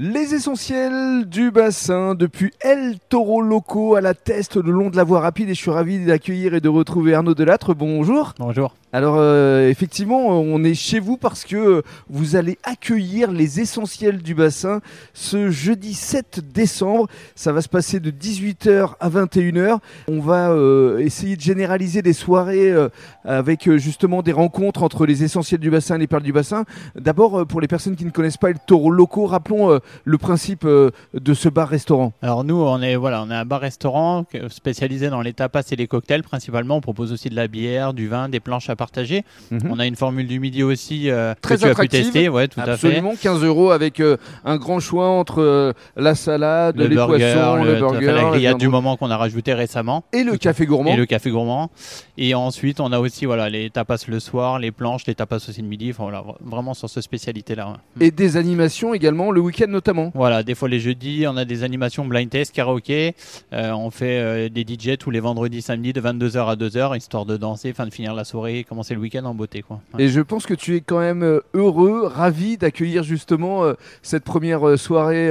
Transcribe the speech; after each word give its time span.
Les 0.00 0.32
essentiels 0.32 1.24
du 1.24 1.50
bassin 1.50 2.14
depuis 2.14 2.52
El 2.60 3.00
Toro 3.08 3.42
Loco 3.42 3.96
à 3.96 4.00
la 4.00 4.14
Teste 4.14 4.54
le 4.54 4.70
long 4.70 4.90
de 4.90 4.96
la 4.96 5.02
voie 5.02 5.18
rapide 5.18 5.48
et 5.48 5.54
je 5.54 5.58
suis 5.58 5.72
ravi 5.72 6.04
d'accueillir 6.04 6.54
et 6.54 6.60
de 6.60 6.68
retrouver 6.68 7.14
Arnaud 7.14 7.34
Delattre. 7.34 7.74
Bonjour. 7.74 8.32
Bonjour. 8.38 8.76
Alors 8.92 9.16
euh, 9.18 9.68
effectivement, 9.68 10.28
on 10.28 10.62
est 10.62 10.74
chez 10.74 11.00
vous 11.00 11.16
parce 11.16 11.44
que 11.44 11.82
vous 12.08 12.36
allez 12.36 12.58
accueillir 12.62 13.32
les 13.32 13.60
essentiels 13.60 14.22
du 14.22 14.34
bassin 14.36 14.80
ce 15.14 15.50
jeudi 15.50 15.94
7 15.94 16.52
décembre. 16.54 17.08
Ça 17.34 17.52
va 17.52 17.60
se 17.60 17.68
passer 17.68 17.98
de 17.98 18.12
18h 18.12 18.92
à 19.00 19.10
21h. 19.10 19.78
On 20.06 20.20
va 20.20 20.52
euh, 20.52 20.98
essayer 21.00 21.34
de 21.34 21.42
généraliser 21.42 22.02
des 22.02 22.12
soirées 22.12 22.70
euh, 22.70 22.88
avec 23.24 23.70
justement 23.78 24.22
des 24.22 24.32
rencontres 24.32 24.84
entre 24.84 25.06
les 25.06 25.24
essentiels 25.24 25.60
du 25.60 25.70
bassin 25.70 25.96
et 25.96 25.98
les 25.98 26.06
perles 26.06 26.22
du 26.22 26.32
bassin. 26.32 26.64
D'abord, 26.94 27.46
pour 27.48 27.60
les 27.60 27.68
personnes 27.68 27.96
qui 27.96 28.04
ne 28.04 28.10
connaissent 28.10 28.36
pas 28.36 28.50
El 28.50 28.58
Toro 28.64 28.90
Loco, 28.92 29.26
rappelons 29.26 29.80
le 30.04 30.18
principe 30.18 30.66
de 30.66 31.34
ce 31.34 31.48
bar-restaurant. 31.48 32.12
Alors 32.22 32.44
nous, 32.44 32.56
on 32.56 32.80
est 32.82 32.96
voilà, 32.96 33.22
on 33.22 33.30
est 33.30 33.34
un 33.34 33.44
bar-restaurant 33.44 34.24
spécialisé 34.48 35.10
dans 35.10 35.22
les 35.22 35.32
tapas 35.32 35.62
et 35.70 35.76
les 35.76 35.86
cocktails 35.86 36.22
principalement. 36.22 36.76
On 36.76 36.80
propose 36.80 37.12
aussi 37.12 37.28
de 37.28 37.36
la 37.36 37.48
bière, 37.48 37.94
du 37.94 38.08
vin, 38.08 38.28
des 38.28 38.40
planches 38.40 38.70
à 38.70 38.76
partager. 38.76 39.24
Mhm. 39.50 39.60
On 39.70 39.78
a 39.78 39.86
une 39.86 39.96
formule 39.96 40.26
du 40.26 40.40
midi 40.40 40.62
aussi 40.62 41.10
euh, 41.10 41.34
Très 41.40 41.56
que 41.56 41.60
tu 41.60 41.66
as 41.66 41.74
pu 41.74 41.88
tester. 41.88 42.28
Ouais, 42.28 42.48
tout 42.48 42.60
Absolument, 42.60 43.14
15 43.20 43.42
euros 43.44 43.70
avec 43.70 44.00
euh, 44.00 44.16
un 44.44 44.56
grand 44.56 44.80
choix 44.80 45.08
entre 45.08 45.40
euh, 45.40 45.72
la 45.96 46.14
salade, 46.14 46.76
les 46.76 46.94
poissons, 46.94 47.56
le, 47.62 47.76
burger, 47.76 48.12
la 48.12 48.24
grillade 48.24 48.58
du 48.58 48.68
moment 48.68 48.96
qu'on 48.96 49.10
a 49.10 49.16
rajouté 49.16 49.54
récemment. 49.54 50.04
Et 50.12 50.22
le 50.22 50.36
café 50.36 50.66
gourmand. 50.66 50.92
Et 50.92 50.96
le 50.96 51.06
café 51.06 51.30
gourmand. 51.30 51.70
Et 52.16 52.34
ensuite, 52.34 52.80
on 52.80 52.92
a 52.92 52.98
aussi 52.98 53.26
voilà, 53.26 53.48
les 53.48 53.70
tapas 53.70 54.04
le 54.08 54.20
soir, 54.20 54.58
les 54.58 54.72
planches, 54.72 55.06
les 55.06 55.14
tapas 55.14 55.36
aussi 55.36 55.62
le 55.62 55.68
midi. 55.68 55.90
Enfin, 55.90 56.04
voilà, 56.04 56.24
vraiment 56.40 56.74
sur 56.74 56.88
cette 56.88 57.02
spécialité-là. 57.02 57.74
Et 58.00 58.10
des 58.10 58.36
animations 58.36 58.94
également, 58.94 59.30
le 59.30 59.40
week-end 59.40 59.68
notamment. 59.78 60.10
Voilà, 60.14 60.42
des 60.42 60.54
fois 60.54 60.68
les 60.68 60.80
jeudis, 60.80 61.24
on 61.28 61.36
a 61.36 61.44
des 61.44 61.62
animations 61.62 62.04
blind 62.04 62.30
test, 62.30 62.52
karaoké. 62.52 63.14
on 63.52 63.90
fait 63.90 64.50
des 64.50 64.62
DJ 64.62 64.98
tous 64.98 65.10
les 65.10 65.20
vendredis, 65.20 65.62
samedis 65.62 65.92
de 65.92 66.00
22h 66.00 66.50
à 66.50 66.56
2h, 66.56 66.96
histoire 66.96 67.26
de 67.26 67.36
danser, 67.36 67.72
fin 67.72 67.86
de 67.86 67.92
finir 67.92 68.14
la 68.14 68.24
soirée, 68.24 68.64
commencer 68.64 68.94
le 68.94 69.00
week-end 69.00 69.24
en 69.24 69.34
beauté. 69.34 69.62
Quoi. 69.62 69.80
Et 69.98 70.08
je 70.08 70.20
pense 70.20 70.46
que 70.46 70.54
tu 70.54 70.76
es 70.76 70.80
quand 70.80 70.98
même 70.98 71.22
euh, 71.22 71.40
heureux, 71.54 72.06
ravi 72.06 72.56
d'accueillir 72.56 73.02
justement 73.02 73.64
euh, 73.64 73.74
cette 74.02 74.24
première 74.24 74.66
euh, 74.66 74.76
soirée 74.76 75.30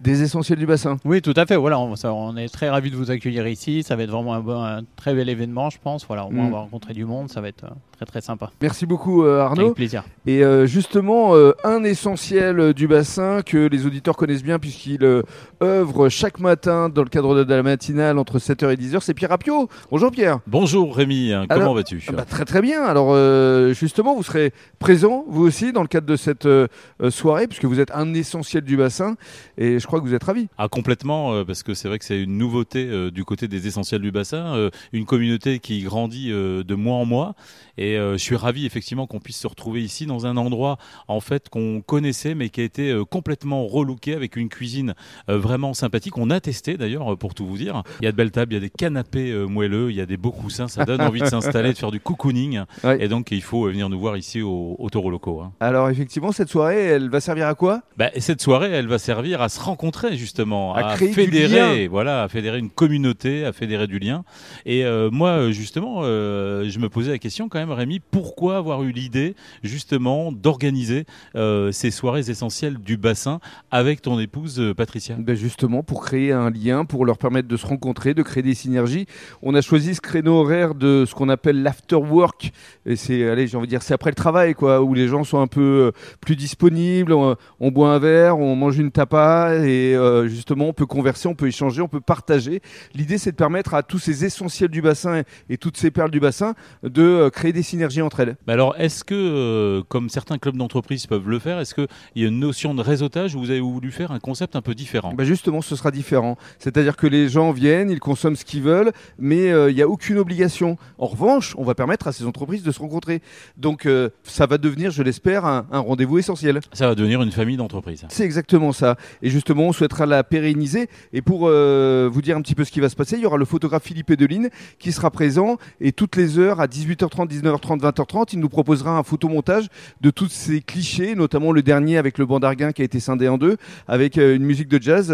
des 0.00 0.22
essentiels 0.22 0.58
du 0.58 0.66
bassin. 0.66 0.96
Oui, 1.04 1.20
tout 1.22 1.34
à 1.36 1.46
fait. 1.46 1.56
Voilà, 1.56 1.78
on, 1.78 2.36
est 2.36 2.48
très 2.48 2.70
ravi 2.70 2.90
de 2.90 2.96
vous 2.96 3.10
accueillir 3.10 3.46
ici. 3.46 3.82
Ça 3.82 3.96
va 3.96 4.04
être 4.04 4.10
vraiment 4.10 4.34
un, 4.34 4.82
très 4.96 5.14
bel 5.14 5.28
événement, 5.28 5.70
je 5.70 5.78
pense. 5.82 6.06
Voilà, 6.06 6.24
au 6.24 6.30
moins 6.30 6.44
mm. 6.44 6.48
on 6.48 6.50
va 6.50 6.58
rencontrer 6.58 6.94
du 6.94 7.04
monde. 7.04 7.30
Ça 7.30 7.40
va 7.40 7.48
être 7.48 7.66
très 7.96 8.06
très 8.06 8.20
sympa. 8.20 8.50
Merci 8.60 8.86
beaucoup 8.86 9.24
Arnaud. 9.24 9.62
Avec 9.62 9.74
plaisir. 9.74 10.04
Et 10.26 10.42
justement, 10.64 11.34
un 11.64 11.84
essentiel 11.84 12.72
du 12.72 12.88
bassin 12.88 13.42
que 13.42 13.66
les 13.66 13.81
auditeurs 13.86 14.16
connaissent 14.16 14.42
bien 14.42 14.58
puisqu'il 14.58 15.22
œuvre 15.62 16.08
chaque 16.08 16.40
matin 16.40 16.88
dans 16.88 17.02
le 17.02 17.08
cadre 17.08 17.44
de 17.44 17.54
la 17.54 17.62
matinale 17.62 18.18
entre 18.18 18.38
7h 18.38 18.72
et 18.72 18.76
10h, 18.76 19.00
c'est 19.00 19.14
Pierre 19.14 19.32
Apio. 19.32 19.68
Bonjour 19.90 20.10
Pierre. 20.10 20.40
Bonjour 20.46 20.94
Rémi, 20.96 21.32
comment 21.48 21.74
vas-tu 21.74 22.02
bah, 22.12 22.24
Très 22.24 22.44
très 22.44 22.60
bien. 22.60 22.82
Alors 22.84 23.12
euh, 23.12 23.72
justement, 23.72 24.14
vous 24.14 24.22
serez 24.22 24.52
présent, 24.78 25.24
vous 25.28 25.42
aussi, 25.44 25.72
dans 25.72 25.82
le 25.82 25.88
cadre 25.88 26.06
de 26.06 26.16
cette 26.16 26.46
euh, 26.46 26.68
soirée, 27.10 27.46
puisque 27.46 27.64
vous 27.64 27.80
êtes 27.80 27.90
un 27.92 28.14
essentiel 28.14 28.62
du 28.62 28.76
bassin, 28.76 29.16
et 29.58 29.78
je 29.78 29.86
crois 29.86 30.00
que 30.00 30.06
vous 30.06 30.14
êtes 30.14 30.24
ravi. 30.24 30.48
Ah, 30.58 30.68
complètement, 30.68 31.32
euh, 31.32 31.44
parce 31.44 31.62
que 31.62 31.74
c'est 31.74 31.88
vrai 31.88 31.98
que 31.98 32.04
c'est 32.04 32.20
une 32.20 32.38
nouveauté 32.38 33.10
du 33.10 33.24
côté 33.24 33.48
des 33.48 33.66
essentiels 33.66 34.00
du 34.00 34.10
bassin, 34.10 34.70
une 34.92 35.04
communauté 35.04 35.58
qui 35.58 35.82
grandit 35.82 36.30
de 36.30 36.74
mois 36.74 36.96
en 36.96 37.04
mois, 37.04 37.34
et 37.78 37.96
je 37.96 38.16
suis 38.16 38.36
ravi 38.36 38.66
effectivement 38.66 39.06
qu'on 39.06 39.20
puisse 39.20 39.38
se 39.38 39.46
retrouver 39.46 39.82
ici 39.82 40.06
dans 40.06 40.26
un 40.26 40.36
endroit 40.36 40.78
en 41.08 41.20
fait 41.20 41.48
qu'on 41.48 41.80
connaissait, 41.80 42.34
mais 42.34 42.48
qui 42.48 42.60
a 42.60 42.64
été 42.64 43.00
complètement 43.10 43.66
relooké 43.72 44.14
avec 44.14 44.36
une 44.36 44.48
cuisine 44.48 44.94
vraiment 45.28 45.74
sympathique. 45.74 46.18
On 46.18 46.30
a 46.30 46.40
testé 46.40 46.76
d'ailleurs, 46.76 47.16
pour 47.18 47.34
tout 47.34 47.46
vous 47.46 47.56
dire. 47.56 47.82
Il 48.00 48.04
y 48.04 48.08
a 48.08 48.12
de 48.12 48.16
belles 48.16 48.30
tables, 48.30 48.52
il 48.52 48.56
y 48.56 48.58
a 48.58 48.60
des 48.60 48.70
canapés 48.70 49.32
moelleux, 49.48 49.90
il 49.90 49.96
y 49.96 50.00
a 50.00 50.06
des 50.06 50.16
beaux 50.16 50.32
coussins, 50.32 50.68
ça 50.68 50.84
donne 50.84 51.00
envie 51.00 51.20
de 51.20 51.26
s'installer, 51.26 51.72
de 51.72 51.78
faire 51.78 51.90
du 51.90 52.00
cocooning. 52.00 52.62
Et 52.98 53.08
donc 53.08 53.30
il 53.30 53.42
faut 53.42 53.64
venir 53.64 53.88
nous 53.88 53.98
voir 53.98 54.16
ici 54.16 54.42
au, 54.42 54.76
au 54.78 54.90
Taureau 54.90 55.10
Locaux. 55.10 55.40
Hein. 55.40 55.52
Alors 55.60 55.88
effectivement, 55.90 56.32
cette 56.32 56.48
soirée, 56.48 56.84
elle 56.84 57.08
va 57.08 57.20
servir 57.20 57.46
à 57.46 57.54
quoi? 57.54 57.82
Bah, 57.96 58.10
Cette 58.18 58.40
soirée, 58.42 58.70
elle 58.70 58.88
va 58.88 58.98
servir 58.98 59.40
à 59.40 59.48
se 59.48 59.60
rencontrer 59.60 60.16
justement, 60.16 60.74
à, 60.74 60.96
fédérer, 60.96 61.88
voilà, 61.88 62.22
à 62.22 62.28
fédérer 62.28 62.58
une 62.58 62.70
communauté, 62.70 63.44
à 63.44 63.52
fédérer 63.52 63.86
du 63.86 63.98
lien. 63.98 64.24
Et 64.66 64.84
euh, 64.84 65.10
moi, 65.10 65.50
justement, 65.50 66.00
euh, 66.02 66.68
je 66.68 66.78
me 66.78 66.88
posais 66.88 67.10
la 67.12 67.18
question 67.18 67.48
quand 67.48 67.58
même, 67.58 67.70
Rémi, 67.70 68.00
pourquoi 68.00 68.56
avoir 68.56 68.82
eu 68.82 68.92
l'idée 68.92 69.34
justement 69.62 70.32
d'organiser 70.32 71.04
euh, 71.36 71.72
ces 71.72 71.90
soirées 71.90 72.30
essentielles 72.30 72.78
du 72.78 72.96
bassin? 72.96 73.40
Avec 73.70 74.02
ton 74.02 74.18
épouse 74.18 74.62
Patricia 74.76 75.16
ben 75.18 75.34
Justement, 75.34 75.82
pour 75.82 76.04
créer 76.04 76.32
un 76.32 76.50
lien, 76.50 76.84
pour 76.84 77.04
leur 77.04 77.18
permettre 77.18 77.48
de 77.48 77.56
se 77.56 77.66
rencontrer, 77.66 78.14
de 78.14 78.22
créer 78.22 78.42
des 78.42 78.54
synergies. 78.54 79.06
On 79.42 79.54
a 79.54 79.60
choisi 79.60 79.94
ce 79.94 80.00
créneau 80.00 80.34
horaire 80.40 80.74
de 80.74 81.04
ce 81.06 81.14
qu'on 81.14 81.28
appelle 81.28 81.62
l'afterwork. 81.62 82.52
Et 82.86 82.96
c'est, 82.96 83.28
allez, 83.28 83.46
j'ai 83.46 83.56
envie 83.56 83.66
de 83.66 83.70
dire, 83.70 83.82
c'est 83.82 83.94
après 83.94 84.10
le 84.10 84.14
travail, 84.14 84.54
quoi, 84.54 84.82
où 84.82 84.94
les 84.94 85.08
gens 85.08 85.24
sont 85.24 85.40
un 85.40 85.46
peu 85.46 85.60
euh, 85.60 86.16
plus 86.20 86.36
disponibles, 86.36 87.12
on, 87.12 87.70
boit 87.70 87.94
un 87.94 87.98
verre, 87.98 88.38
on 88.38 88.56
mange 88.56 88.78
une 88.78 88.90
tapa, 88.90 89.54
et 89.64 89.94
euh, 89.94 90.28
justement, 90.28 90.68
on 90.68 90.72
peut 90.72 90.86
converser, 90.86 91.28
on 91.28 91.34
peut 91.34 91.46
échanger, 91.46 91.82
on 91.82 91.88
peut 91.88 92.00
partager. 92.00 92.60
L'idée, 92.94 93.18
c'est 93.18 93.32
de 93.32 93.36
permettre 93.36 93.74
à 93.74 93.82
tous 93.82 93.98
ces 93.98 94.24
essentiels 94.24 94.70
du 94.70 94.82
bassin 94.82 95.22
et, 95.48 95.56
toutes 95.56 95.76
ces 95.76 95.90
perles 95.90 96.10
du 96.10 96.20
bassin 96.20 96.54
de 96.82 97.02
euh, 97.02 97.30
créer 97.30 97.52
des 97.52 97.62
synergies 97.62 98.02
entre 98.02 98.20
elles. 98.20 98.36
alors, 98.48 98.74
est-ce 98.78 99.04
que, 99.04 99.82
comme 99.88 100.08
certains 100.08 100.38
clubs 100.38 100.56
d'entreprise 100.56 101.06
peuvent 101.06 101.28
le 101.28 101.38
faire, 101.38 101.58
est-ce 101.58 101.74
qu'il 101.74 101.86
y 102.16 102.24
a 102.24 102.28
une 102.28 102.40
notion 102.40 102.74
de 102.74 102.82
réseautage 102.82 103.34
où 103.34 103.41
vous 103.42 103.50
avez 103.50 103.60
voulu 103.60 103.90
faire 103.90 104.12
un 104.12 104.20
concept 104.20 104.56
un 104.56 104.62
peu 104.62 104.74
différent 104.74 105.12
bah 105.14 105.24
Justement, 105.24 105.62
ce 105.62 105.76
sera 105.76 105.90
différent. 105.90 106.36
C'est-à-dire 106.58 106.96
que 106.96 107.06
les 107.06 107.28
gens 107.28 107.52
viennent, 107.52 107.90
ils 107.90 108.00
consomment 108.00 108.36
ce 108.36 108.44
qu'ils 108.44 108.62
veulent, 108.62 108.92
mais 109.18 109.48
il 109.48 109.74
n'y 109.74 109.82
a 109.82 109.88
aucune 109.88 110.18
obligation. 110.18 110.76
En 110.98 111.06
revanche, 111.06 111.54
on 111.58 111.64
va 111.64 111.74
permettre 111.74 112.06
à 112.06 112.12
ces 112.12 112.24
entreprises 112.24 112.62
de 112.62 112.70
se 112.70 112.78
rencontrer. 112.78 113.22
Donc 113.56 113.86
euh, 113.86 114.10
ça 114.24 114.46
va 114.46 114.58
devenir, 114.58 114.90
je 114.90 115.02
l'espère, 115.02 115.44
un, 115.44 115.66
rendez-vous 115.70 116.18
essentiel. 116.18 116.60
Ça 116.72 116.88
va 116.88 116.94
devenir 116.94 117.22
une 117.22 117.32
famille 117.32 117.56
d'entreprises. 117.56 118.04
C'est 118.08 118.24
exactement 118.24 118.72
ça. 118.72 118.96
Et 119.22 119.30
justement, 119.30 119.64
on 119.64 119.72
souhaitera 119.72 120.06
la 120.06 120.24
pérenniser. 120.24 120.88
Et 121.12 121.22
pour 121.22 121.42
euh, 121.44 122.08
vous 122.12 122.22
dire 122.22 122.36
un 122.36 122.42
petit 122.42 122.54
peu 122.54 122.64
ce 122.64 122.70
qui 122.70 122.80
va 122.80 122.88
se 122.88 122.96
passer, 122.96 123.16
il 123.16 123.22
y 123.22 123.26
aura 123.26 123.36
le 123.36 123.44
photographe 123.44 123.84
Philippe 123.84 124.10
Edeline 124.10 124.50
qui 124.78 124.92
sera 124.92 125.10
présent. 125.10 125.56
Et 125.80 125.92
toutes 125.92 126.16
les 126.16 126.38
heures, 126.38 126.60
à 126.60 126.66
18h30, 126.66 127.28
19h30, 127.28 127.80
20h30, 127.80 128.28
il 128.32 128.40
nous 128.40 128.48
proposera 128.48 128.98
un 128.98 129.02
photomontage 129.02 129.68
de 130.00 130.10
tous 130.10 130.28
ces 130.28 130.60
clichés, 130.60 131.14
notamment 131.14 131.52
le 131.52 131.62
dernier 131.62 131.98
avec 131.98 132.18
le 132.18 132.26
bandarguin 132.26 132.72
qui 132.72 132.82
a 132.82 132.84
été 132.84 133.00
scindé 133.00 133.26
en 133.32 133.38
deux, 133.38 133.56
avec 133.88 134.18
euh, 134.18 134.36
une 134.36 134.44
musique 134.44 134.68
de 134.68 134.80
jazz 134.80 135.12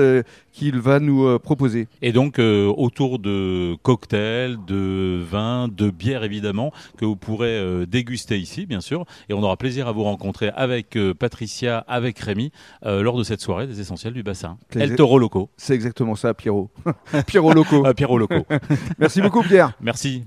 qu'il 0.53 0.79
va 0.79 1.01
nous 1.01 1.39
proposer. 1.39 1.89
Et 2.03 2.13
donc, 2.13 2.39
autour 2.39 3.19
de 3.19 3.77
cocktails, 3.83 4.57
de 4.67 5.21
vins, 5.23 5.69
de 5.69 5.91
bières 5.91 6.25
évidemment, 6.25 6.73
que 6.97 7.05
vous 7.05 7.17
pourrez 7.17 7.87
déguster 7.87 8.39
ici, 8.39 8.67
bien 8.67 8.81
sûr. 8.81 9.05
Et 9.29 9.35
on 9.35 9.43
aura 9.43 9.57
plaisir 9.57 9.89
à 9.89 9.93
vous 9.93 10.05
rencontrer 10.05 10.51
avec 10.55 10.97
euh, 10.97 11.15
Patricia, 11.15 11.85
avec 11.89 12.19
Rémi, 12.19 12.53
euh, 12.85 13.03
lors 13.03 13.17
de 13.17 13.23
cette 13.23 13.41
soirée 13.41 13.67
des 13.67 13.81
essentiels 13.81 14.13
du 14.13 14.23
bassin. 14.23 14.59
El 14.75 14.97
Toro 14.97 15.19
Loco. 15.19 15.51
C'est 15.57 15.75
exactement 15.75 16.15
ça, 16.15 16.35
Pierrot. 16.35 16.71
Pierrot 17.27 17.53
Loco. 17.53 17.85
Pierrot 17.97 18.19
Loco. 18.19 18.47
Merci 18.99 19.21
beaucoup, 19.21 19.43
Pierre. 19.43 19.73
Merci. 19.81 20.25